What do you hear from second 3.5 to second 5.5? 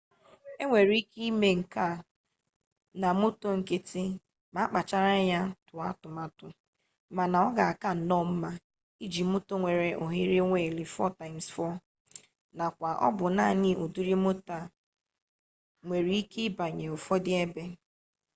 nkịtị ma a kpachara anya